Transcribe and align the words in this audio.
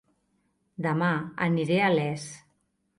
Dema 0.87 1.11
aniré 1.49 1.81
a 1.91 1.95
Les 2.01 2.29